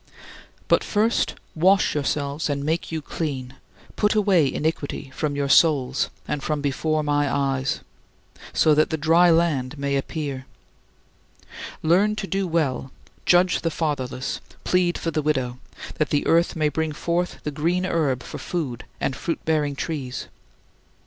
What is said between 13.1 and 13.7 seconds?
judge the